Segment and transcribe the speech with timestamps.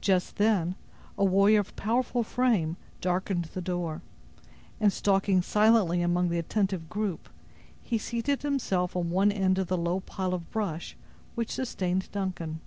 [0.00, 0.76] Just then,
[1.18, 4.00] a warrior of powerful frame, darkened the door,
[4.80, 7.28] and stalking silently among the attentive group,
[7.82, 10.96] he seated himself on one end of the low pile of brush
[11.34, 12.60] which sustained Duncan.